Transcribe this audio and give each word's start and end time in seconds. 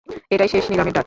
এটাই 0.31 0.49
শেষ 0.53 0.65
নিলামের 0.69 0.85
ডাক। 0.87 0.99